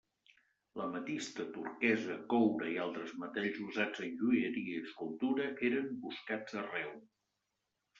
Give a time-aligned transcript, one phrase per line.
[0.79, 7.03] L'ametista, turquesa, coure i altres metalls usats en joieria i escultura eren buscats arreu.